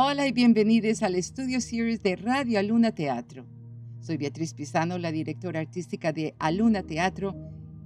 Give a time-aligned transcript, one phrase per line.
[0.00, 3.44] Hola y bienvenidos al estudio series de Radio Aluna Teatro.
[4.00, 7.34] Soy Beatriz Pisano, la directora artística de Aluna Teatro,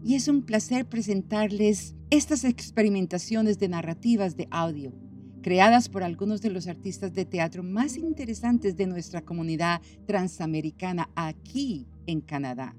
[0.05, 4.93] y es un placer presentarles estas experimentaciones de narrativas de audio,
[5.41, 11.87] creadas por algunos de los artistas de teatro más interesantes de nuestra comunidad transamericana aquí
[12.07, 12.77] en Canadá.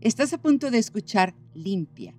[0.00, 2.16] Estás a punto de escuchar Limpia,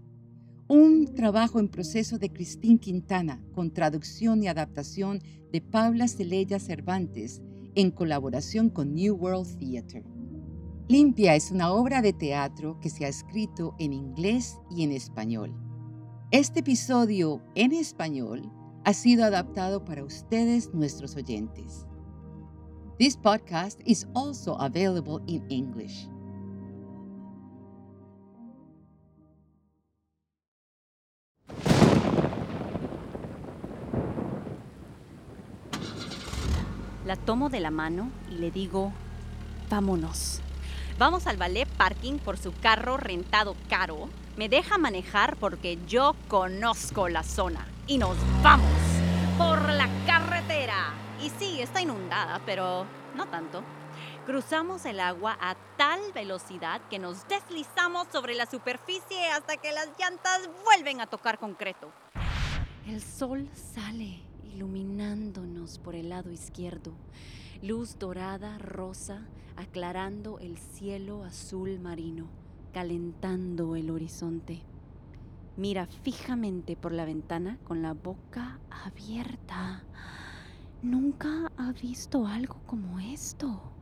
[0.67, 5.21] un trabajo en proceso de Cristín Quintana con traducción y adaptación
[5.51, 7.41] de Paula Celella Cervantes
[7.75, 10.03] en colaboración con New World Theatre.
[10.87, 15.53] Limpia es una obra de teatro que se ha escrito en inglés y en español.
[16.31, 18.51] Este episodio en español
[18.85, 21.85] ha sido adaptado para ustedes, nuestros oyentes.
[22.97, 26.07] This podcast is also available in English.
[37.05, 38.91] La tomo de la mano y le digo,
[39.69, 40.41] vámonos.
[40.97, 44.09] Vamos al ballet parking por su carro rentado caro.
[44.37, 47.67] Me deja manejar porque yo conozco la zona.
[47.85, 48.71] Y nos vamos
[49.37, 50.93] por la carretera.
[51.21, 53.61] Y sí, está inundada, pero no tanto.
[54.25, 59.89] Cruzamos el agua a tal velocidad que nos deslizamos sobre la superficie hasta que las
[59.99, 61.91] llantas vuelven a tocar concreto.
[62.87, 64.24] El sol sale
[64.55, 66.93] iluminándonos por el lado izquierdo,
[67.61, 72.27] luz dorada, rosa, aclarando el cielo azul marino,
[72.73, 74.61] calentando el horizonte.
[75.57, 79.83] Mira fijamente por la ventana con la boca abierta.
[80.81, 83.74] Nunca ha visto algo como esto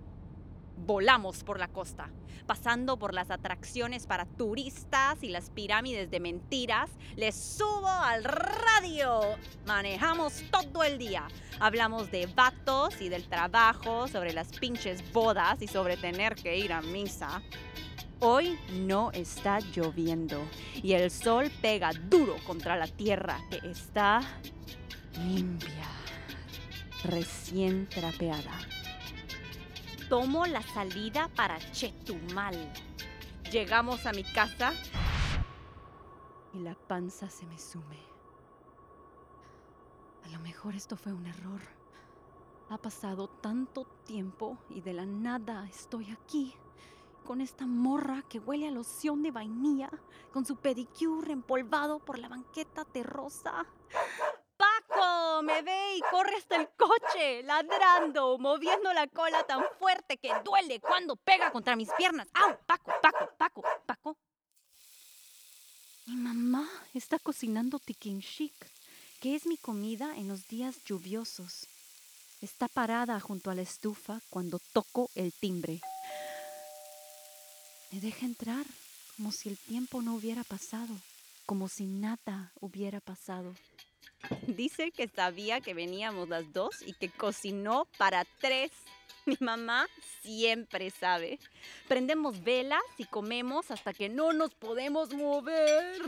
[0.77, 2.09] volamos por la costa,
[2.45, 6.89] pasando por las atracciones para turistas y las pirámides de mentiras.
[7.16, 9.21] Les subo al radio.
[9.66, 11.27] Manejamos todo el día.
[11.59, 16.73] Hablamos de vatos y del trabajo, sobre las pinches bodas y sobre tener que ir
[16.73, 17.41] a misa.
[18.19, 20.41] Hoy no está lloviendo
[20.81, 24.22] y el sol pega duro contra la tierra que está
[25.17, 25.89] limpia,
[27.03, 28.57] recién trapeada
[30.09, 32.74] tomo la salida para Chetumal.
[33.52, 34.74] Llegamos a mi casa
[36.53, 38.00] y la panza se me sume.
[40.25, 41.62] A lo mejor esto fue un error.
[42.69, 46.56] Ha pasado tanto tiempo y de la nada estoy aquí
[47.24, 49.90] con esta morra que huele a loción de vainilla,
[50.34, 53.66] con su pedicure empolvado por la banqueta terrosa
[55.41, 60.79] me ve y corre hasta el coche, ladrando, moviendo la cola tan fuerte que duele
[60.79, 62.27] cuando pega contra mis piernas.
[62.33, 62.57] ¡Au!
[62.66, 64.17] Paco, Paco, Paco, Paco.
[66.05, 68.53] Mi mamá está cocinando tikin chic,
[69.21, 71.67] que es mi comida en los días lluviosos.
[72.41, 75.79] Está parada junto a la estufa cuando toco el timbre.
[77.91, 78.65] Me deja entrar
[79.15, 80.94] como si el tiempo no hubiera pasado,
[81.45, 83.55] como si nada hubiera pasado.
[84.47, 88.72] Dice que sabía que veníamos las dos y que cocinó para tres.
[89.25, 89.88] Mi mamá
[90.22, 91.39] siempre sabe.
[91.88, 96.01] Prendemos velas y comemos hasta que no nos podemos mover.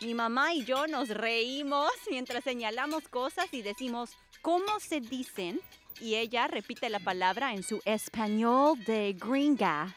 [0.00, 5.60] Mi mamá y yo nos reímos mientras señalamos cosas y decimos, ¿cómo se dicen?
[6.00, 9.96] Y ella repite la palabra en su español de gringa.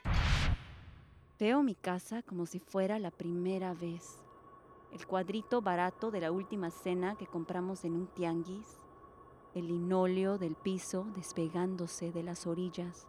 [1.39, 4.22] Veo mi casa como si fuera la primera vez
[4.93, 8.77] el cuadrito barato de la última cena que compramos en un tianguis,
[9.55, 13.07] el linóleo del piso despegándose de las orillas,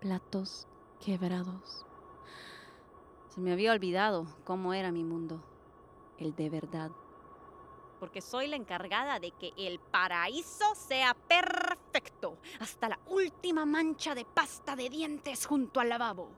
[0.00, 0.66] platos
[1.04, 1.84] quebrados.
[3.28, 5.42] Se me había olvidado cómo era mi mundo,
[6.16, 6.92] el de verdad.
[8.00, 14.24] Porque soy la encargada de que el paraíso sea perfecto, hasta la última mancha de
[14.24, 16.30] pasta de dientes junto al lavabo.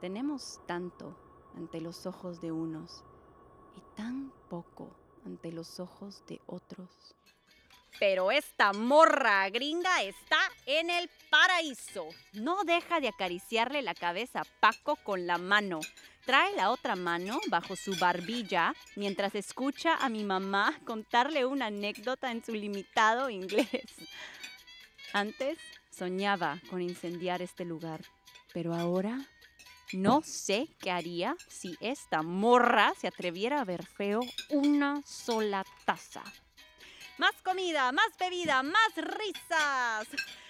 [0.00, 1.14] Tenemos tanto
[1.56, 3.02] ante los ojos de unos
[3.76, 4.90] y tan poco
[5.24, 6.88] ante los ojos de otros.
[7.98, 12.08] Pero esta morra gringa está en el paraíso.
[12.32, 15.80] No deja de acariciarle la cabeza a Paco con la mano.
[16.24, 22.30] Trae la otra mano bajo su barbilla mientras escucha a mi mamá contarle una anécdota
[22.30, 23.68] en su limitado inglés.
[25.12, 25.58] Antes
[25.90, 28.00] soñaba con incendiar este lugar,
[28.54, 29.26] pero ahora
[29.92, 34.20] no sé qué haría si esta morra se atreviera a ver feo
[34.50, 36.22] una sola taza.
[37.18, 40.08] Más comida, más bebida, más risas.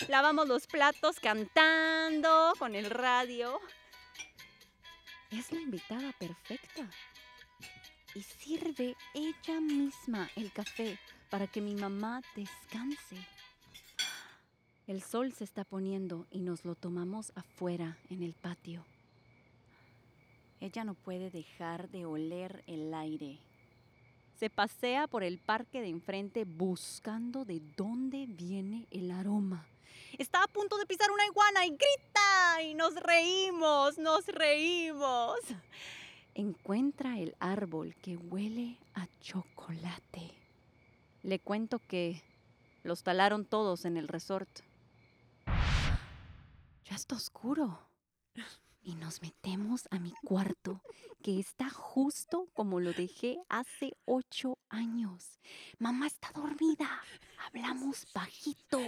[0.08, 3.58] Lavamos los platos cantando con el radio.
[5.30, 6.88] Es la invitada perfecta.
[8.14, 10.98] y sirve ella misma el café
[11.30, 13.16] para que mi mamá descanse.
[14.88, 18.84] El sol se está poniendo y nos lo tomamos afuera en el patio.
[20.60, 23.38] Ella no puede dejar de oler el aire.
[24.36, 29.66] Se pasea por el parque de enfrente buscando de dónde viene el aroma.
[30.18, 35.38] Está a punto de pisar una iguana y grita y nos reímos, nos reímos.
[36.34, 40.30] Encuentra el árbol que huele a chocolate.
[41.22, 42.22] Le cuento que
[42.82, 44.48] los talaron todos en el resort.
[46.84, 47.78] Ya está oscuro.
[48.82, 50.82] Y nos metemos a mi cuarto,
[51.22, 55.38] que está justo como lo dejé hace ocho años.
[55.78, 56.88] Mamá está dormida.
[57.46, 58.80] Hablamos bajito.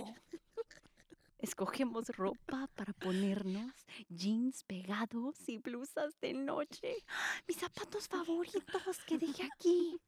[1.38, 3.72] Escogemos ropa para ponernos,
[4.08, 6.94] jeans pegados y blusas de noche.
[7.48, 10.00] Mis zapatos favoritos que dejé aquí.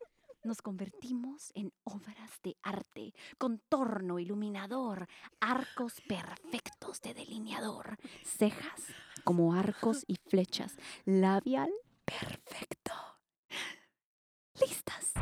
[0.45, 5.09] Nos convertimos en obras de arte, contorno iluminador,
[5.41, 8.83] arcos perfectos de delineador, cejas
[9.25, 11.71] como arcos y flechas, labial
[12.05, 12.93] perfecto.
[14.61, 15.13] ¿Listas?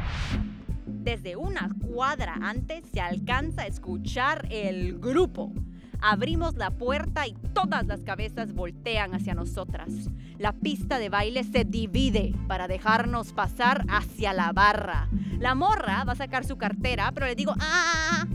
[0.86, 5.52] Desde una cuadra antes se alcanza a escuchar el grupo.
[6.00, 10.10] Abrimos la puerta y todas las cabezas voltean hacia nosotras.
[10.38, 15.08] La pista de baile se divide para dejarnos pasar hacia la barra.
[15.38, 18.26] La morra va a sacar su cartera, pero le digo, ¡ah!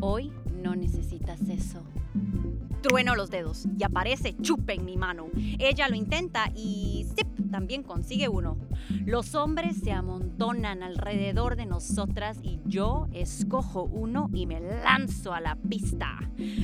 [0.00, 1.84] Hoy no necesitas eso.
[2.84, 5.28] Trueno los dedos y aparece chupe en mi mano.
[5.58, 7.50] Ella lo intenta y ¡zip!
[7.50, 8.58] también consigue uno.
[9.06, 15.40] Los hombres se amontonan alrededor de nosotras y yo escojo uno y me lanzo a
[15.40, 16.18] la pista.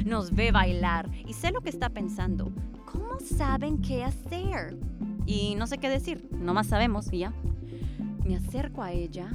[0.04, 2.52] Nos ve bailar y sé lo que está pensando.
[2.84, 4.76] ¿Cómo saben qué hacer?
[5.24, 7.32] Y no sé qué decir, nomás sabemos y ya.
[8.30, 9.28] Me acerco a ella,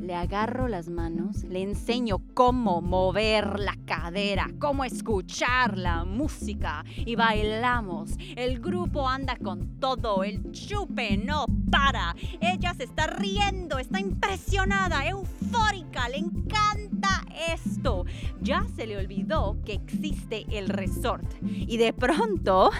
[0.00, 7.16] le agarro las manos, le enseño cómo mover la cadera, cómo escuchar la música y
[7.16, 8.12] bailamos.
[8.36, 12.14] El grupo anda con todo, el chupe no para.
[12.40, 18.04] Ella se está riendo, está impresionada, eufórica, le encanta esto.
[18.40, 22.70] Ya se le olvidó que existe el resort y de pronto...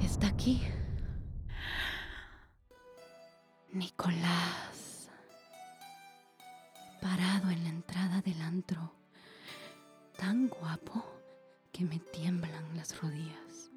[0.00, 0.60] Está aquí.
[3.72, 5.08] Nicolás,
[7.00, 8.92] parado en la entrada del antro,
[10.18, 11.02] tan guapo
[11.72, 13.70] que me tiemblan las rodillas.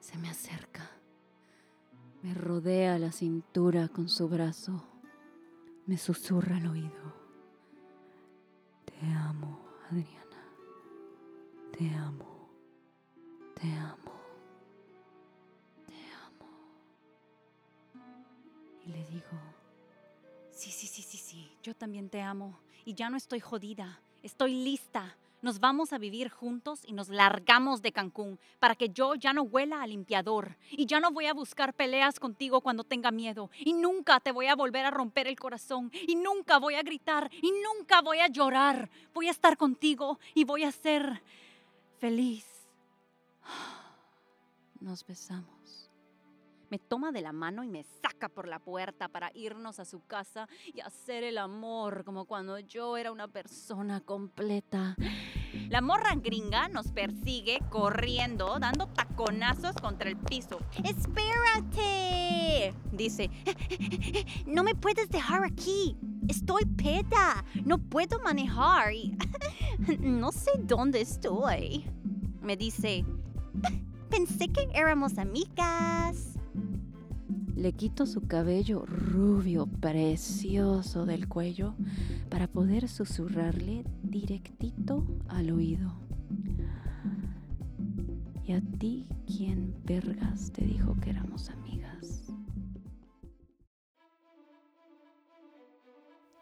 [0.00, 0.90] Se me acerca,
[2.22, 4.82] me rodea la cintura con su brazo,
[5.84, 7.14] me susurra al oído.
[8.86, 10.42] Te amo, Adriana,
[11.76, 12.48] te amo,
[13.54, 14.07] te amo.
[18.88, 19.38] Le digo,
[20.50, 24.54] sí, sí, sí, sí, sí, yo también te amo y ya no estoy jodida, estoy
[24.54, 25.16] lista.
[25.40, 29.42] Nos vamos a vivir juntos y nos largamos de Cancún para que yo ya no
[29.42, 33.72] huela a limpiador y ya no voy a buscar peleas contigo cuando tenga miedo y
[33.72, 37.52] nunca te voy a volver a romper el corazón y nunca voy a gritar y
[37.52, 38.90] nunca voy a llorar.
[39.14, 41.22] Voy a estar contigo y voy a ser
[41.98, 42.44] feliz.
[44.80, 45.57] Nos besamos
[46.70, 50.04] me toma de la mano y me saca por la puerta para irnos a su
[50.06, 54.96] casa y hacer el amor como cuando yo era una persona completa.
[55.68, 60.58] La morra gringa nos persigue corriendo, dando taconazos contra el piso.
[60.84, 62.74] ¡Espérate!
[62.92, 63.30] Dice,
[64.46, 65.96] no me puedes dejar aquí.
[66.28, 67.44] Estoy peda.
[67.64, 68.92] No puedo manejar.
[70.00, 71.84] no sé dónde estoy.
[72.42, 73.04] Me dice,
[74.10, 76.37] pensé que éramos amigas.
[77.58, 81.74] Le quito su cabello rubio precioso del cuello
[82.30, 85.92] para poder susurrarle directito al oído.
[88.44, 92.32] ¿Y a ti quién vergas te dijo que éramos amigas?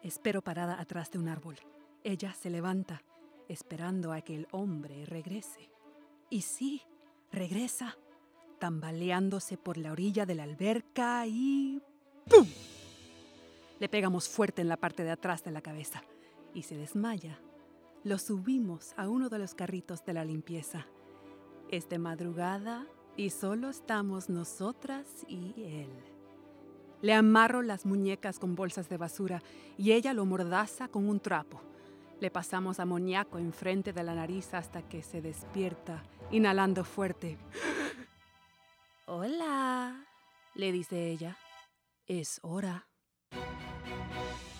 [0.02, 1.56] Espero parada atrás de un árbol.
[2.04, 3.02] Ella se levanta,
[3.48, 5.70] esperando a que el hombre regrese.
[6.28, 6.82] Y sí,
[7.32, 7.96] regresa
[8.58, 11.80] tambaleándose por la orilla de la alberca y
[12.28, 12.46] ¡pum!
[13.78, 16.02] Le pegamos fuerte en la parte de atrás de la cabeza
[16.54, 17.38] y se desmaya.
[18.04, 20.86] Lo subimos a uno de los carritos de la limpieza.
[21.70, 22.86] Es de madrugada
[23.16, 25.90] y solo estamos nosotras y él.
[27.02, 29.42] Le amarro las muñecas con bolsas de basura
[29.76, 31.60] y ella lo mordaza con un trapo.
[32.20, 37.36] Le pasamos amoníaco enfrente de la nariz hasta que se despierta, inhalando fuerte.
[39.08, 40.04] Hola,
[40.56, 41.36] le dice ella,
[42.08, 42.88] es hora.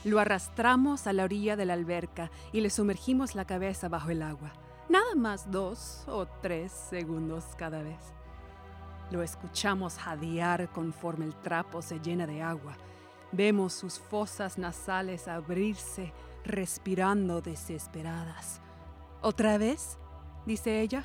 [0.05, 4.23] Lo arrastramos a la orilla de la alberca y le sumergimos la cabeza bajo el
[4.23, 4.53] agua.
[4.89, 7.99] Nada más dos o tres segundos cada vez.
[9.11, 12.77] Lo escuchamos jadear conforme el trapo se llena de agua.
[13.33, 16.13] Vemos sus fosas nasales abrirse,
[16.45, 18.61] respirando desesperadas.
[19.23, 19.99] ¿Otra vez?
[20.47, 21.05] dice ella,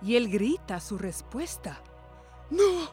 [0.00, 1.82] y él grita su respuesta.
[2.50, 2.90] ¡No!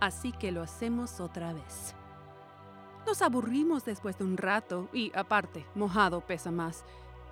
[0.00, 1.94] Así que lo hacemos otra vez.
[3.06, 6.84] Nos aburrimos después de un rato y, aparte, mojado pesa más.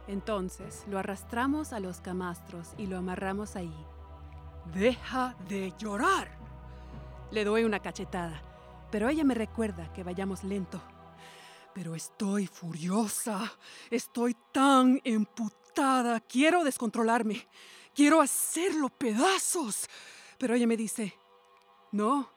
[0.08, 3.74] Entonces lo arrastramos a los camastros y lo amarramos ahí.
[4.74, 6.36] ¡Deja de llorar!
[7.30, 8.42] Le doy una cachetada,
[8.90, 10.82] pero ella me recuerda que vayamos lento.
[11.72, 13.52] Pero estoy furiosa,
[13.90, 17.46] estoy tan emputada, quiero descontrolarme,
[17.94, 19.88] quiero hacerlo pedazos.
[20.38, 21.14] Pero ella me dice,
[21.92, 22.28] no,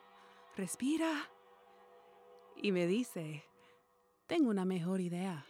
[0.57, 1.29] respira.
[2.61, 3.43] Y me dice,
[4.27, 5.45] tengo una mejor idea.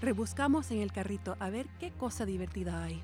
[0.00, 3.02] Rebuscamos en el carrito a ver qué cosa divertida hay.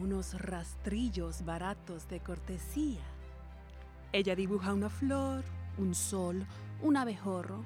[0.00, 3.02] Unos rastrillos baratos de cortesía.
[4.12, 5.44] Ella dibuja una flor,
[5.78, 6.46] un sol,
[6.80, 7.64] un abejorro,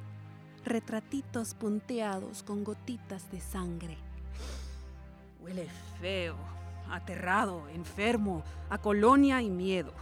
[0.65, 3.99] retratitos punteados con gotitas de sangre.
[5.41, 5.69] Huele
[6.01, 6.37] feo,
[6.91, 9.93] aterrado, enfermo, a colonia y miedo.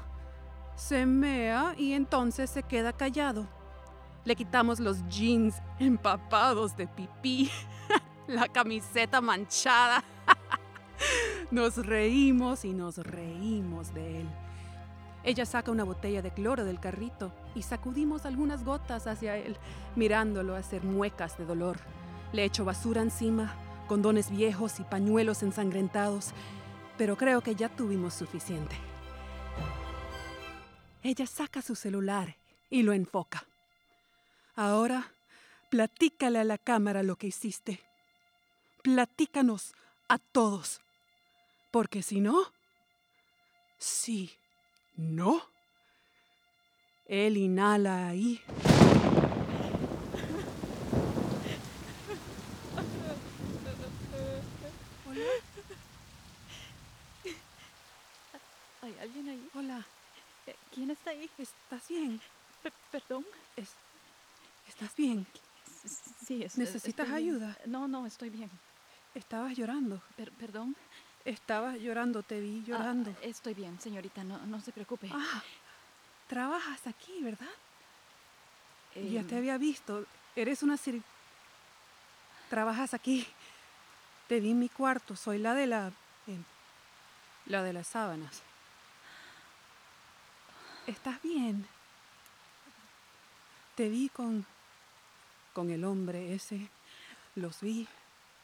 [0.76, 3.46] Se mea y entonces se queda callado.
[4.24, 7.50] Le quitamos los jeans empapados de pipí,
[8.26, 10.04] la camiseta manchada.
[11.50, 14.28] Nos reímos y nos reímos de él.
[15.24, 19.56] Ella saca una botella de cloro del carrito y sacudimos algunas gotas hacia él,
[19.94, 21.78] mirándolo hacer muecas de dolor.
[22.32, 23.54] Le echo basura encima,
[23.86, 26.32] condones viejos y pañuelos ensangrentados,
[26.96, 28.74] pero creo que ya tuvimos suficiente.
[31.04, 32.36] Ella saca su celular
[32.70, 33.44] y lo enfoca.
[34.54, 35.10] Ahora,
[35.68, 37.80] platícale a la cámara lo que hiciste.
[38.82, 39.74] Platícanos
[40.08, 40.80] a todos.
[41.72, 42.52] Porque si no,
[43.78, 44.30] sí,
[44.96, 45.42] no.
[47.06, 48.40] Él inhala ahí.
[55.08, 55.22] Hola.
[58.82, 59.48] ¿Hay alguien ahí?
[59.54, 59.86] Hola,
[60.74, 61.28] ¿Quién está ahí?
[61.38, 62.20] ¿estás bien?
[62.62, 63.26] Pe- ¿Perdón?
[63.56, 63.74] Es-
[64.68, 65.26] ¿Estás bien?
[66.26, 67.34] Sí, es- ¿Necesitas estoy bien.
[67.36, 67.58] ayuda?
[67.66, 68.50] No, no, estoy bien.
[69.14, 70.00] Estabas llorando.
[70.16, 70.74] Per- ¿Perdón?
[71.24, 73.10] Estabas llorando, te vi llorando.
[73.10, 75.08] Ah, estoy bien, señorita, no, no se preocupe.
[75.12, 75.42] Ah,
[76.28, 77.46] trabajas aquí, ¿verdad?
[78.94, 80.04] Ya Em, te había visto.
[80.34, 80.78] Eres una.
[82.48, 83.26] Trabajas aquí.
[84.28, 85.14] Te vi en mi cuarto.
[85.16, 85.88] Soy la de la...
[86.26, 86.38] eh,
[87.46, 88.42] la de las sábanas.
[90.92, 91.66] ¿Estás bien?
[93.74, 94.44] Te vi con...
[95.54, 96.68] con el hombre ese.
[97.34, 97.88] Los vi.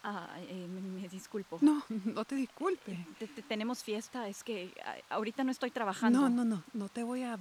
[0.02, 1.58] ah, eh, me, me disculpo.
[1.60, 2.98] No, no te disculpes.
[3.18, 6.20] Te- te- tenemos fiesta, es que ah, ahorita no estoy trabajando.
[6.22, 6.62] No, no, no.
[6.72, 7.38] No te voy a...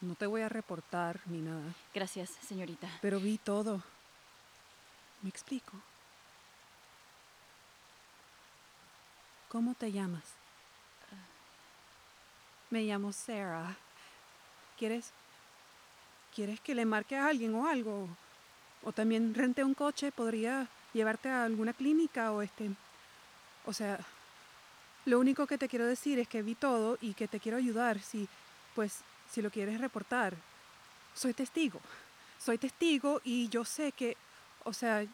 [0.00, 1.74] No te voy a reportar ni nada.
[1.94, 2.88] Gracias, señorita.
[3.02, 3.82] Pero vi todo.
[5.22, 5.72] ¿Me explico?
[9.48, 10.24] ¿Cómo te llamas?
[12.70, 13.76] Me llamo Sarah.
[14.78, 15.12] ¿Quieres
[16.34, 18.08] quieres que le marque a alguien o algo?
[18.82, 22.70] O también rente un coche, podría llevarte a alguna clínica o este
[23.64, 23.98] o sea,
[25.06, 28.00] lo único que te quiero decir es que vi todo y que te quiero ayudar
[28.00, 28.28] si
[28.74, 30.34] pues si lo quieres reportar.
[31.14, 31.80] Soy testigo
[32.38, 34.16] soy testigo y yo sé que,
[34.64, 35.04] o sea,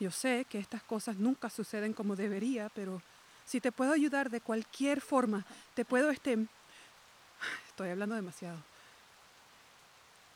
[0.00, 3.00] yo sé que estas cosas nunca suceden como debería, pero
[3.46, 6.36] si te puedo ayudar de cualquier forma, te puedo, este,
[7.68, 8.58] estoy hablando demasiado.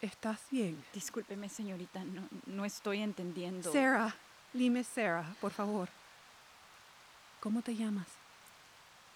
[0.01, 0.83] ¿Estás bien?
[0.93, 3.73] Discúlpeme, señorita, no, no estoy entendiendo.
[3.73, 4.15] Sarah,
[4.53, 5.89] dime Sarah, por favor.
[7.41, 8.07] ¿Cómo te llamas?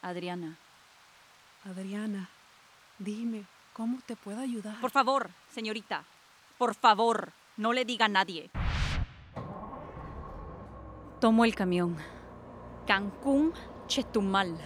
[0.03, 0.57] Adriana.
[1.65, 2.31] Adriana,
[2.99, 3.45] dime,
[3.75, 4.81] ¿cómo te puedo ayudar?
[4.81, 6.05] Por favor, señorita.
[6.57, 8.51] Por favor, no le diga a nadie.
[11.21, 11.99] Tomo el camión.
[12.87, 13.53] Cancún,
[13.87, 14.57] Chetumal.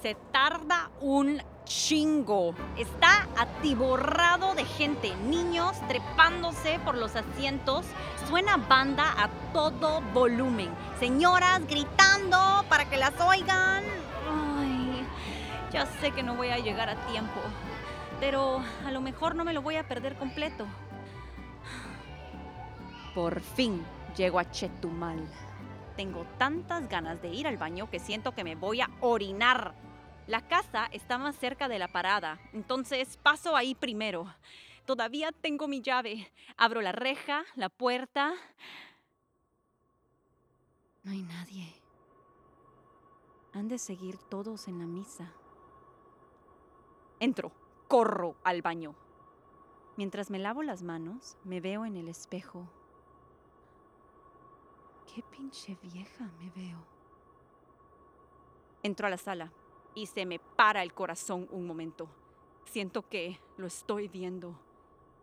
[0.00, 2.54] Se tarda un chingo.
[2.76, 7.86] Está atiborrado de gente, niños trepándose por los asientos.
[8.26, 10.70] Suena banda a todo volumen.
[10.98, 13.84] Señoras gritando para que las oigan.
[14.58, 15.06] Ay,
[15.72, 17.40] ya sé que no voy a llegar a tiempo,
[18.18, 20.66] pero a lo mejor no me lo voy a perder completo.
[23.14, 23.84] Por fin
[24.16, 25.20] llego a Chetumal.
[25.96, 29.74] Tengo tantas ganas de ir al baño que siento que me voy a orinar.
[30.28, 34.26] La casa está más cerca de la parada, entonces paso ahí primero.
[34.84, 36.30] todavía tengo mi llave.
[36.58, 38.34] Abro la reja, la puerta.
[41.02, 41.74] No hay nadie.
[43.54, 45.32] Han de seguir todos en la misa.
[47.20, 47.50] Entro,
[47.88, 48.94] corro al baño.
[49.96, 52.68] Mientras me lavo las manos, me veo en el espejo.
[55.06, 56.84] Qué pinche vieja me veo.
[58.82, 59.50] Entro a la sala
[59.98, 62.08] y se me para el corazón un momento.
[62.64, 64.54] Siento que lo estoy viendo.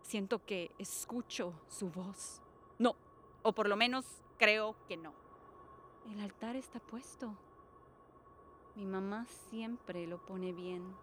[0.02, 2.42] Siento que escucho su voz.
[2.78, 2.94] No,
[3.42, 4.04] o por lo menos
[4.36, 5.12] creo que no.
[6.10, 7.34] El altar está puesto.
[8.74, 10.94] Mi mamá siempre lo pone bien.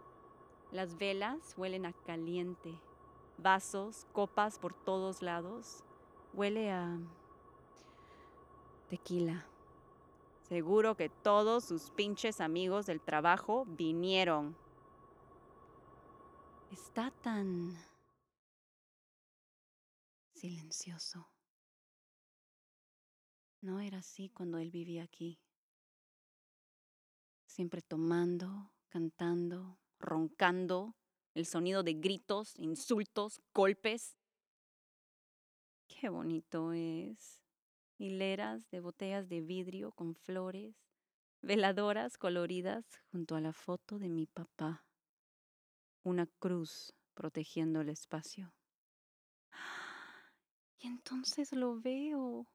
[0.72, 2.80] Las velas huelen a caliente.
[3.38, 5.84] Vasos, copas por todos lados.
[6.34, 6.98] Huele a
[8.89, 9.46] tequila.
[10.54, 14.56] Seguro que todos sus pinches amigos del trabajo vinieron.
[16.72, 17.76] Está tan
[20.36, 21.28] silencioso.
[23.62, 25.40] No era así cuando él vivía aquí.
[27.48, 30.96] Siempre tomando, cantando, roncando,
[31.34, 34.20] el sonido de gritos, insultos, golpes.
[35.88, 37.43] Qué bonito es.
[38.04, 40.76] Hileras de botellas de vidrio con flores,
[41.42, 42.84] veladoras coloridas
[43.14, 44.84] junto a la foto de mi papá.
[46.04, 48.54] Una cruz protegiendo el espacio.
[50.80, 52.46] Y entonces lo veo.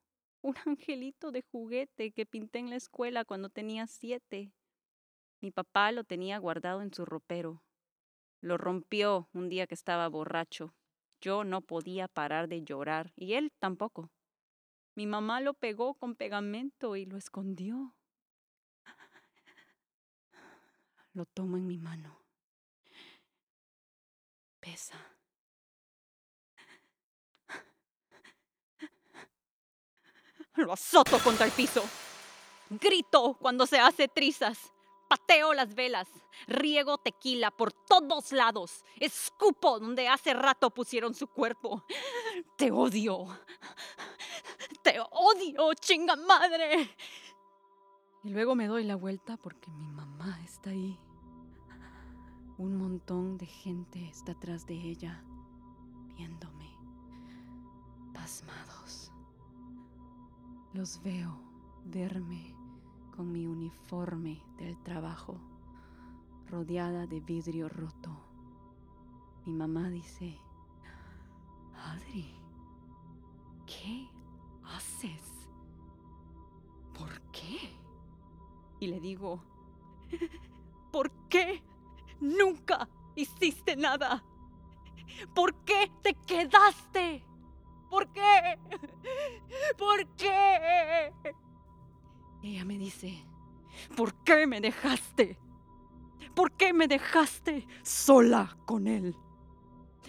[0.43, 4.53] Un angelito de juguete que pinté en la escuela cuando tenía siete.
[5.41, 7.63] Mi papá lo tenía guardado en su ropero.
[8.39, 10.75] Lo rompió un día que estaba borracho.
[11.19, 14.11] Yo no podía parar de llorar y él tampoco.
[14.99, 17.95] Mi mamá lo pegó con pegamento y lo escondió.
[21.13, 22.19] Lo tomo en mi mano.
[24.59, 24.97] Pesa.
[30.55, 31.81] Lo azoto contra el piso.
[32.69, 34.73] Grito cuando se hace trizas.
[35.07, 36.07] Pateo las velas,
[36.45, 41.83] riego tequila por todos lados, escupo donde hace rato pusieron su cuerpo.
[42.57, 43.25] Te odio.
[44.83, 46.89] Te odio, chinga madre.
[48.23, 50.99] Y luego me doy la vuelta porque mi mamá está ahí.
[52.57, 55.23] Un montón de gente está atrás de ella,
[56.15, 56.69] viéndome,
[58.13, 59.13] pasmados.
[60.73, 61.39] Los veo
[61.85, 62.53] verme
[63.15, 65.39] con mi uniforme del trabajo,
[66.47, 68.11] rodeada de vidrio roto.
[69.45, 70.37] Mi mamá dice,
[71.73, 72.33] Adri,
[73.65, 74.09] ¿qué
[74.75, 75.21] haces?
[76.93, 77.57] ¿Por qué?
[78.79, 79.43] Y le digo,
[80.91, 81.61] ¿por qué
[82.19, 84.23] nunca hiciste nada?
[85.33, 87.23] ¿Por qué te quedaste?
[87.89, 88.59] ¿Por qué?
[89.77, 91.13] ¿Por qué?
[92.43, 93.25] Ella me dice,
[93.95, 95.37] ¿por qué me dejaste?
[96.35, 99.15] ¿Por qué me dejaste sola con él?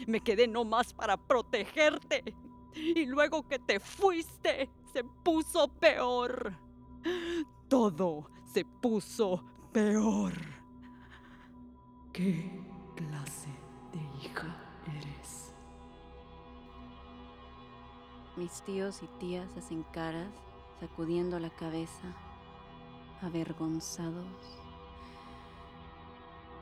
[0.06, 2.34] Me quedé nomás para protegerte.
[2.74, 6.56] Y luego que te fuiste, se puso peor.
[7.68, 10.32] Todo se puso peor.
[12.12, 12.60] ¿Qué
[12.96, 13.48] clase
[13.92, 14.56] de hija
[14.86, 15.54] eres?
[18.36, 20.32] Mis tíos y tías hacen caras
[20.80, 22.14] sacudiendo la cabeza,
[23.22, 24.60] avergonzados.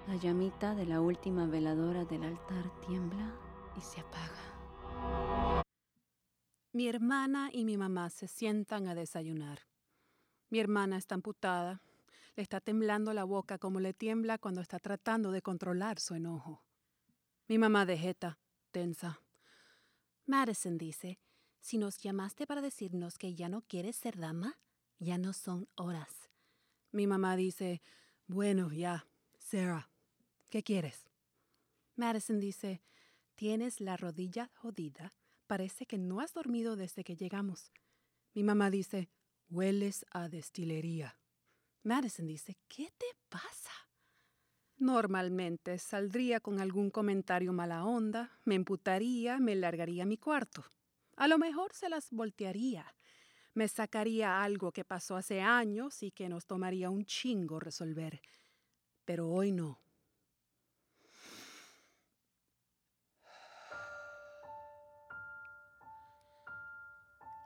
[0.08, 3.32] La llamita de la última veladora del altar tiembla
[3.76, 5.57] y se apaga.
[6.78, 9.66] Mi hermana y mi mamá se sientan a desayunar.
[10.48, 11.82] Mi hermana está amputada,
[12.36, 16.62] le está temblando la boca como le tiembla cuando está tratando de controlar su enojo.
[17.48, 18.38] Mi mamá de jeta,
[18.70, 19.20] tensa.
[20.24, 21.18] Madison dice,
[21.58, 24.60] si nos llamaste para decirnos que ya no quieres ser dama,
[25.00, 26.30] ya no son horas.
[26.92, 27.82] Mi mamá dice,
[28.28, 29.08] bueno, ya,
[29.40, 29.90] Sarah,
[30.48, 31.10] ¿qué quieres?
[31.96, 32.84] Madison dice,
[33.34, 35.12] tienes la rodilla jodida,
[35.48, 37.72] parece que no has dormido desde que llegamos.
[38.34, 39.08] Mi mamá dice,
[39.50, 41.18] hueles a destilería.
[41.82, 43.72] Madison dice, ¿qué te pasa?
[44.76, 50.64] Normalmente saldría con algún comentario mala onda, me emputaría, me largaría mi cuarto.
[51.16, 52.94] A lo mejor se las voltearía.
[53.54, 58.20] Me sacaría algo que pasó hace años y que nos tomaría un chingo resolver.
[59.04, 59.80] Pero hoy no.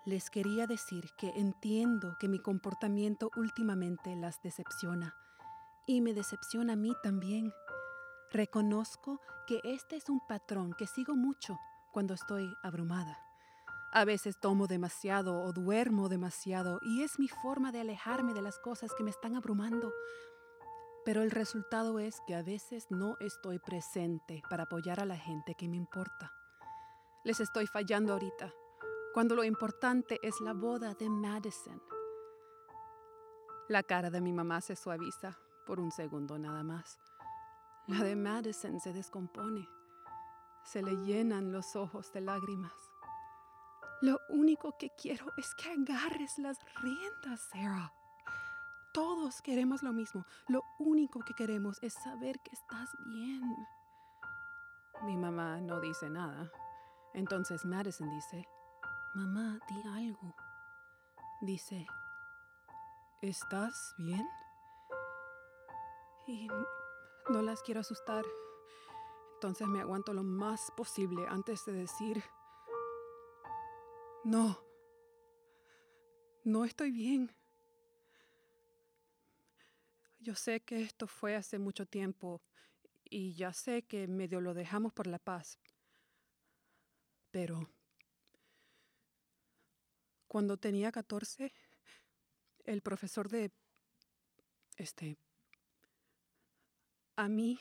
[0.05, 5.15] Les quería decir que entiendo que mi comportamiento últimamente las decepciona
[5.87, 7.53] y me decepciona a mí también.
[8.33, 11.57] Reconozco que este es un patrón que sigo mucho
[11.93, 13.17] cuando estoy abrumada.
[13.93, 18.59] A veces tomo demasiado o duermo demasiado y es mi forma de alejarme de las
[18.59, 19.93] cosas que me están abrumando.
[21.05, 25.55] Pero el resultado es que a veces no estoy presente para apoyar a la gente
[25.55, 26.33] que me importa.
[27.23, 28.53] Les estoy fallando ahorita,
[29.12, 31.83] cuando lo importante es la boda de Madison.
[33.68, 36.98] La cara de mi mamá se suaviza por un segundo nada más.
[37.87, 39.68] La de Madison se descompone.
[40.64, 42.72] Se le llenan los ojos de lágrimas.
[44.01, 47.92] Lo único que quiero es que agarres las riendas, Sarah.
[48.92, 50.27] Todos queremos lo mismo.
[50.48, 53.42] Lo único que queremos es saber que estás bien.
[55.05, 56.51] Mi mamá no dice nada.
[57.14, 58.46] Entonces Madison dice,
[59.14, 60.35] mamá, di algo.
[61.40, 61.87] Dice,
[63.20, 64.27] ¿estás bien?
[66.27, 66.48] Y
[67.31, 68.25] no las quiero asustar.
[69.35, 72.22] Entonces me aguanto lo más posible antes de decir,
[74.25, 74.59] no,
[76.44, 77.35] no estoy bien.
[80.20, 82.40] Yo sé que esto fue hace mucho tiempo
[83.05, 85.59] y ya sé que medio lo dejamos por la paz.
[87.33, 87.68] Pero
[90.33, 91.53] cuando tenía 14,
[92.64, 93.51] el profesor de...
[94.79, 95.18] Este...
[97.16, 97.61] A mí...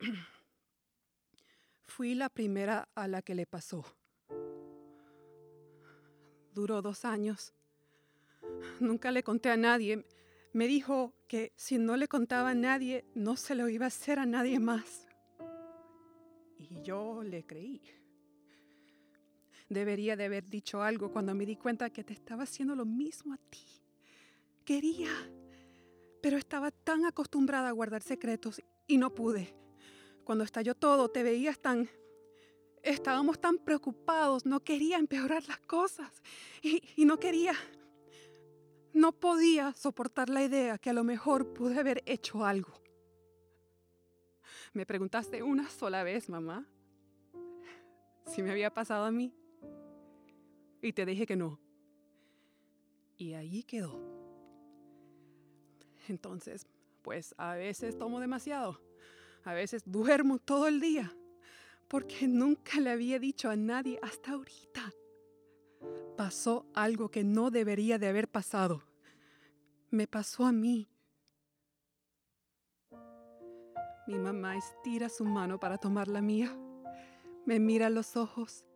[1.86, 3.86] Fui la primera a la que le pasó
[6.52, 7.54] duró dos años.
[8.78, 10.04] Nunca le conté a nadie.
[10.52, 14.18] Me dijo que si no le contaba a nadie, no se lo iba a hacer
[14.18, 15.06] a nadie más.
[16.58, 17.99] Y yo le creí.
[19.70, 23.32] Debería de haber dicho algo cuando me di cuenta que te estaba haciendo lo mismo
[23.32, 23.64] a ti.
[24.64, 25.12] Quería,
[26.20, 29.54] pero estaba tan acostumbrada a guardar secretos y no pude.
[30.24, 31.88] Cuando estalló todo, te veías tan
[32.82, 36.10] estábamos tan preocupados, no quería empeorar las cosas
[36.62, 37.54] y, no quería,
[38.92, 42.72] no podía soportar la idea que a lo mejor pude haber hecho algo.
[44.72, 46.66] Me preguntaste una sola vez, mamá,
[48.26, 49.34] si me había pasado a mí
[50.82, 51.58] y te dije que no.
[53.16, 54.00] Y ahí quedó.
[56.08, 56.66] Entonces,
[57.02, 58.80] pues a veces tomo demasiado,
[59.44, 61.14] a veces duermo todo el día
[61.90, 64.92] porque nunca le había dicho a nadie hasta ahorita.
[66.16, 68.84] Pasó algo que no debería de haber pasado.
[69.90, 70.88] Me pasó a mí.
[74.06, 76.56] Mi mamá estira su mano para tomar la mía.
[77.44, 78.66] Me mira a los ojos.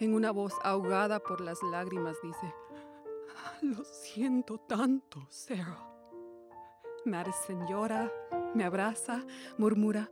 [0.00, 2.54] En una voz ahogada por las lágrimas dice,
[3.62, 5.90] lo siento tanto, Sarah.
[7.04, 8.10] Madison llora,
[8.54, 9.24] me abraza,
[9.58, 10.10] murmura,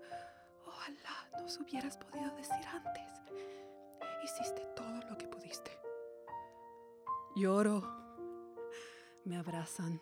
[1.42, 3.02] nos hubieras podido decir antes.
[4.22, 5.72] Hiciste todo lo que pudiste.
[7.34, 7.82] Lloro,
[9.24, 10.00] me abrazan.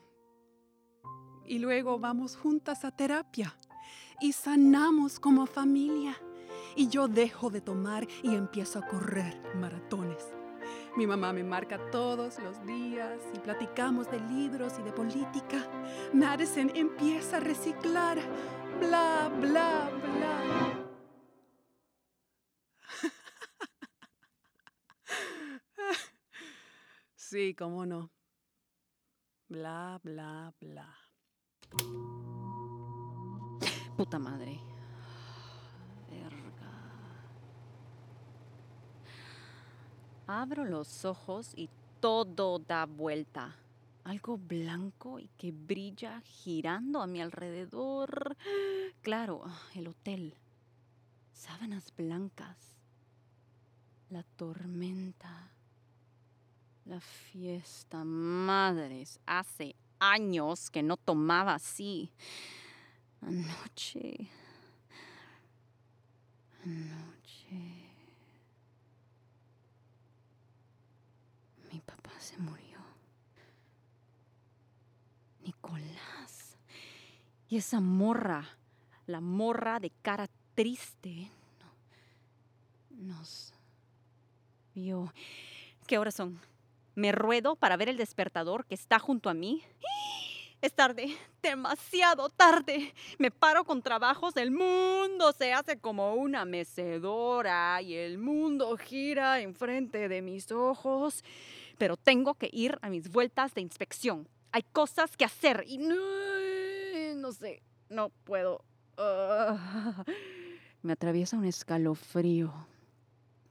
[1.46, 3.56] Y luego vamos juntas a terapia
[4.20, 6.16] y sanamos como familia.
[6.76, 10.24] Y yo dejo de tomar y empiezo a correr maratones.
[10.96, 15.66] Mi mamá me marca todos los días y platicamos de libros y de política.
[16.12, 18.18] Madison empieza a reciclar.
[18.80, 20.86] Bla, bla, bla.
[27.14, 28.10] Sí, cómo no.
[29.48, 30.96] Bla, bla, bla.
[33.96, 34.69] Puta madre.
[40.32, 41.68] Abro los ojos y
[42.00, 43.56] todo da vuelta.
[44.04, 48.36] Algo blanco y que brilla girando a mi alrededor.
[49.02, 50.34] Claro, el hotel.
[51.32, 52.76] Sábanas blancas.
[54.08, 55.50] La tormenta
[56.90, 62.10] la fiesta, madres, hace años que no tomaba así.
[63.20, 64.28] Anoche.
[66.64, 67.79] Anoche.
[71.72, 72.78] Mi papá se murió.
[75.44, 76.58] Nicolás.
[77.48, 78.48] Y esa morra,
[79.06, 81.30] la morra de cara triste,
[82.90, 83.52] nos
[84.74, 85.12] vio.
[85.86, 86.40] ¿Qué horas son?
[86.94, 89.62] Me ruedo para ver el despertador que está junto a mí.
[90.62, 92.92] Es tarde, demasiado tarde.
[93.16, 99.40] Me paro con trabajos, el mundo se hace como una mecedora y el mundo gira
[99.40, 101.24] enfrente de mis ojos.
[101.80, 104.28] Pero tengo que ir a mis vueltas de inspección.
[104.52, 105.96] Hay cosas que hacer y no,
[107.16, 108.62] no sé, no puedo.
[108.98, 110.04] Ah.
[110.82, 112.52] me atraviesa un escalofrío.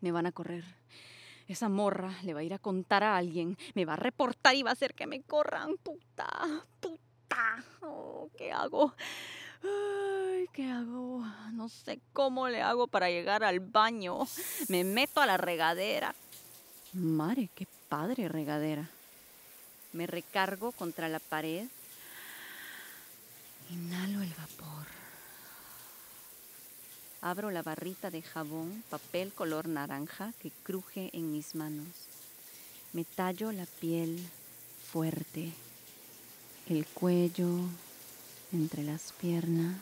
[0.02, 0.64] Me van a correr.
[1.48, 4.62] Esa morra le va a ir a contar a alguien, me va a reportar y
[4.62, 5.78] va a hacer que me corran.
[5.78, 6.30] Puta,
[6.80, 7.66] puta.
[7.82, 8.94] Oh, ¿Qué hago?
[9.64, 11.26] Ay, ¿qué hago?
[11.54, 14.20] No sé cómo le hago para llegar al baño.
[14.68, 16.14] Me meto a la regadera.
[16.94, 18.88] Madre, qué padre regadera.
[19.92, 21.68] Me recargo contra la pared.
[23.72, 24.88] Inhalo el vapor.
[27.22, 31.88] Abro la barrita de jabón, papel color naranja que cruje en mis manos.
[32.94, 34.26] Me tallo la piel
[34.92, 35.52] fuerte,
[36.70, 37.50] el cuello
[38.54, 39.76] entre las piernas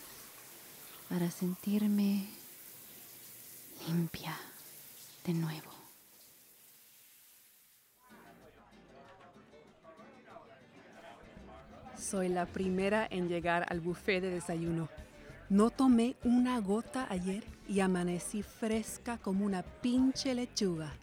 [1.09, 2.27] para sentirme
[3.87, 4.37] limpia
[5.25, 5.76] de nuevo.
[11.97, 14.87] Soy la primera en llegar al buffet de desayuno.
[15.49, 20.93] No tomé una gota ayer y amanecí fresca como una pinche lechuga.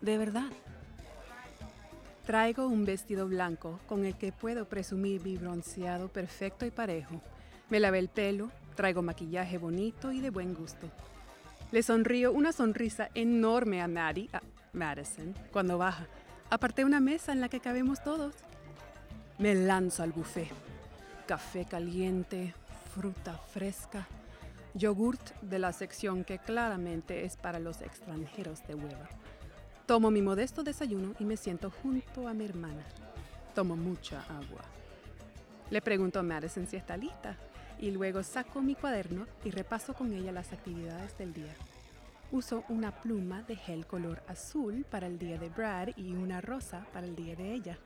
[0.00, 0.50] De verdad.
[2.24, 7.20] Traigo un vestido blanco con el que puedo presumir mi bronceado perfecto y parejo.
[7.68, 10.88] Me lavé el pelo, traigo maquillaje bonito y de buen gusto.
[11.72, 14.40] Le sonrío una sonrisa enorme a Maddie, a
[14.72, 16.06] Madison, cuando baja.
[16.48, 18.34] Aparté una mesa en la que cabemos todos.
[19.38, 20.48] Me lanzo al buffet.
[21.26, 22.54] Café caliente,
[22.94, 24.06] fruta fresca,
[24.72, 29.10] yogurt de la sección que claramente es para los extranjeros de hueva.
[29.84, 32.82] Tomo mi modesto desayuno y me siento junto a mi hermana.
[33.54, 34.62] Tomo mucha agua.
[35.68, 37.36] Le pregunto a Madison si está lista
[37.78, 41.54] y luego saco mi cuaderno y repaso con ella las actividades del día.
[42.32, 46.86] Uso una pluma de gel color azul para el día de Brad y una rosa
[46.94, 47.78] para el día de ella.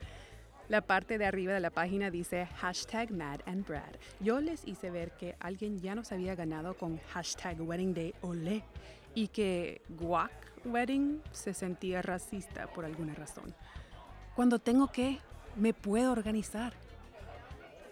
[0.71, 3.93] La parte de arriba de la página dice hashtag Mad and Brad.
[4.21, 8.63] Yo les hice ver que alguien ya nos había ganado con hashtag Wedding Day Olé
[9.13, 10.31] y que Guac
[10.63, 13.53] Wedding se sentía racista por alguna razón.
[14.33, 15.19] Cuando tengo que,
[15.57, 16.71] me puedo organizar.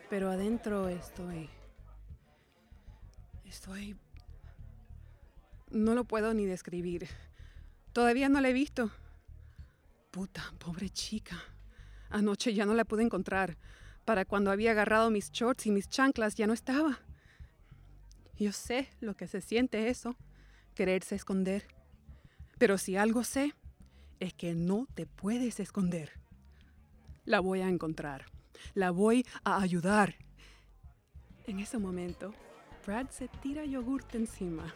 [0.10, 1.50] Pero adentro estoy...
[3.44, 3.98] Estoy...
[5.70, 7.10] No lo puedo ni describir.
[7.92, 8.90] Todavía no la he visto.
[10.12, 11.36] Puta, pobre chica.
[12.10, 13.58] Anoche ya no la pude encontrar.
[14.06, 17.00] Para cuando había agarrado mis shorts y mis chanclas ya no estaba.
[18.38, 20.16] Yo sé lo que se siente eso,
[20.74, 21.68] quererse esconder.
[22.58, 23.54] Pero si algo sé,
[24.20, 26.12] es que no te puedes esconder.
[27.26, 28.26] La voy a encontrar.
[28.74, 30.16] La voy a ayudar.
[31.46, 32.34] En ese momento,
[32.86, 34.74] Brad se tira yogurt encima.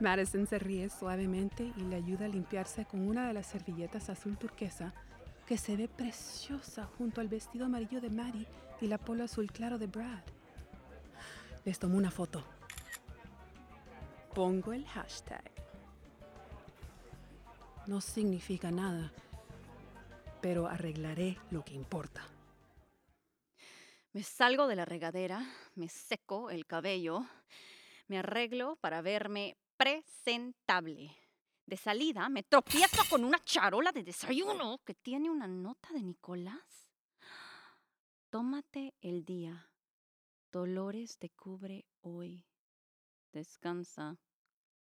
[0.00, 4.36] Madison se ríe suavemente y le ayuda a limpiarse con una de las servilletas azul
[4.36, 4.92] turquesa
[5.52, 8.46] que se ve preciosa junto al vestido amarillo de Maddie
[8.80, 10.22] y la polo azul claro de Brad.
[11.66, 12.42] Les tomo una foto.
[14.34, 15.52] Pongo el hashtag.
[17.86, 19.12] No significa nada,
[20.40, 22.26] pero arreglaré lo que importa.
[24.14, 27.26] Me salgo de la regadera, me seco el cabello,
[28.08, 31.14] me arreglo para verme presentable.
[31.66, 36.90] De salida me tropiezo con una charola de desayuno que tiene una nota de Nicolás.
[38.30, 39.70] Tómate el día.
[40.50, 42.44] Dolores te cubre hoy.
[43.32, 44.18] Descansa.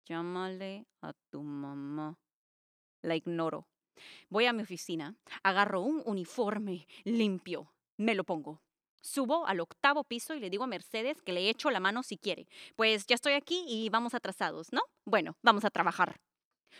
[0.05, 2.17] Llámale a tu mamá.
[3.01, 3.67] La ignoro.
[4.29, 8.61] Voy a mi oficina, agarro un uniforme limpio, me lo pongo.
[9.01, 12.17] Subo al octavo piso y le digo a Mercedes que le echo la mano si
[12.17, 12.47] quiere.
[12.75, 14.81] Pues ya estoy aquí y vamos atrasados, ¿no?
[15.05, 16.19] Bueno, vamos a trabajar.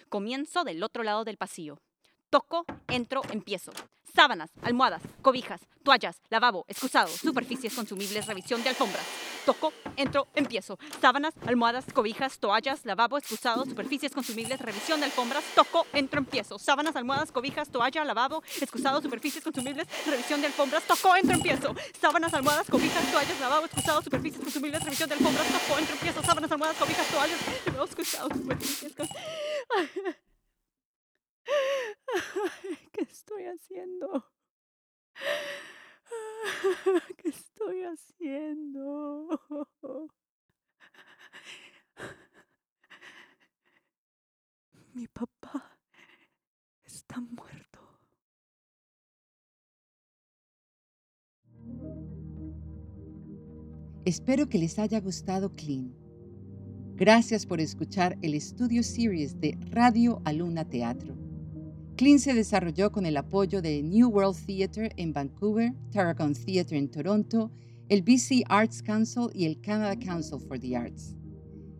[0.09, 1.79] Comienzo del otro lado del pasillo.
[2.29, 3.71] Toco, entro, empiezo.
[4.13, 9.03] Sábanas, almohadas, cobijas, toallas, lavabo, excusado, superficies consumibles, revisión de alfombras.
[9.45, 10.77] Toco, entro, empiezo.
[10.99, 15.43] Sábanas, almohadas, cobijas, toallas, lavabo, excusado, superficies consumibles, revisión de alfombras.
[15.55, 16.59] Toco, entro, empiezo.
[16.59, 20.83] Sábanas, almohadas, cobijas, toalla, lavabo, excusado, superficies consumibles, revisión de alfombras.
[20.83, 21.73] Toco, entro, empiezo.
[22.01, 25.47] Sábanas, almohadas, cobijas, toallas, lavabo, excusado, superficies consumibles, revisión de alfombras.
[25.47, 26.23] Toco, entro, empiezo.
[26.23, 28.93] Sábanas, almohadas, cobijas, toallas, lavabo, excusado, superficies
[32.91, 34.31] ¿Qué estoy haciendo?
[37.17, 39.27] ¿Qué estoy haciendo?
[44.93, 45.79] Mi papá
[46.85, 47.79] está muerto.
[54.05, 56.06] Espero que les haya gustado Clean.
[56.97, 61.15] Gracias por escuchar el estudio series de Radio Aluna Teatro.
[61.95, 66.89] Clean se desarrolló con el apoyo de New World Theatre en Vancouver, Tarragon Theatre en
[66.89, 67.51] Toronto,
[67.87, 71.15] el BC Arts Council y el Canada Council for the Arts.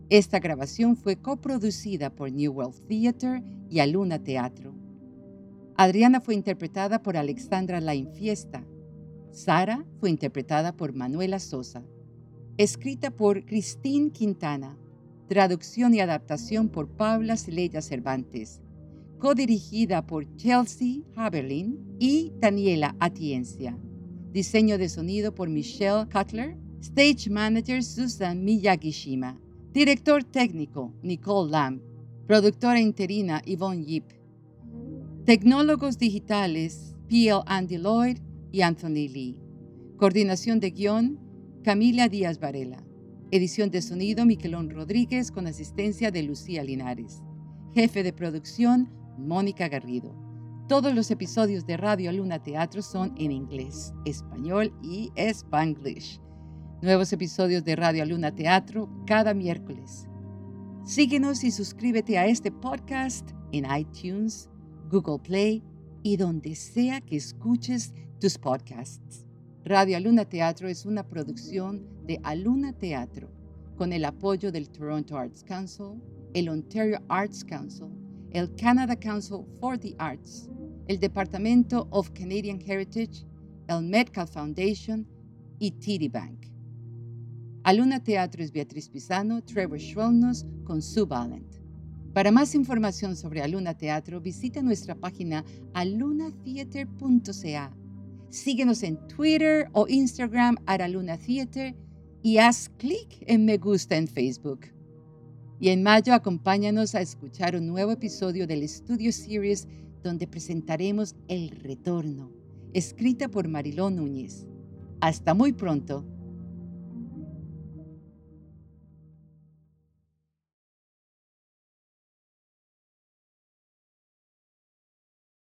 [0.08, 4.72] Esta grabación fue coproducida por New World Theatre y Aluna Teatro.
[5.76, 8.64] Adriana fue interpretada por Alexandra La Infiesta.
[9.32, 11.82] Sara fue interpretada por Manuela Sosa.
[12.56, 14.78] Escrita por Christine Quintana.
[15.28, 18.62] Traducción y adaptación por Paula Celella Cervantes.
[19.18, 23.78] Codirigida por Chelsea Haberlin y Daniela Atiencia.
[24.32, 26.56] Diseño de sonido por Michelle Cutler.
[26.80, 29.38] Stage Manager Susan Miyagishima.
[29.74, 31.82] Director técnico Nicole Lamb.
[32.26, 34.04] Productora interina Yvonne Yip.
[35.26, 37.42] Tecnólogos digitales P.L.
[37.44, 38.16] Andy Lloyd
[38.50, 39.36] y Anthony Lee.
[39.98, 41.18] Coordinación de guion
[41.62, 42.87] Camila Díaz Varela.
[43.30, 47.20] Edición de sonido Miquelón Rodríguez con asistencia de Lucía Linares.
[47.74, 48.88] Jefe de producción
[49.18, 50.14] Mónica Garrido.
[50.66, 56.22] Todos los episodios de Radio Luna Teatro son en inglés, español y spanglish.
[56.80, 60.08] Nuevos episodios de Radio Luna Teatro cada miércoles.
[60.86, 64.48] Síguenos y suscríbete a este podcast en iTunes,
[64.90, 65.62] Google Play
[66.02, 69.27] y donde sea que escuches tus podcasts.
[69.68, 73.28] Radio Aluna Teatro es una producción de Aluna Teatro
[73.76, 76.00] con el apoyo del Toronto Arts Council,
[76.32, 77.88] el Ontario Arts Council,
[78.30, 80.48] el Canada Council for the Arts,
[80.86, 83.26] el Departamento of Canadian Heritage,
[83.66, 85.06] el Metcalf Foundation
[85.58, 86.46] y TD Bank.
[87.64, 91.56] Aluna Teatro es Beatriz Pisano, Trevor Schwellnus con Sue Valent.
[92.14, 97.77] Para más información sobre Aluna Teatro, visita nuestra página alunatheater.ca.
[98.30, 101.74] Síguenos en Twitter o Instagram a Aluna Theater
[102.22, 104.66] y haz clic en me gusta en Facebook.
[105.58, 109.66] Y en mayo acompáñanos a escuchar un nuevo episodio del Studio Series
[110.02, 112.30] donde presentaremos El Retorno,
[112.74, 114.46] escrita por Marilón Núñez.
[115.00, 116.04] Hasta muy pronto.